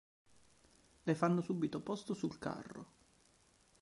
Le 1.03 1.13
fanno 1.13 1.41
subito 1.41 1.79
posto 1.83 2.15
sul 2.15 2.39
carro. 2.39 2.87